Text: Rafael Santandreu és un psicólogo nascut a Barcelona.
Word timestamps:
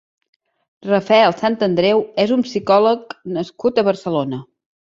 Rafael 0.85 1.35
Santandreu 1.41 2.01
és 2.25 2.35
un 2.39 2.47
psicólogo 2.49 3.37
nascut 3.37 3.79
a 3.83 3.89
Barcelona. 3.93 4.43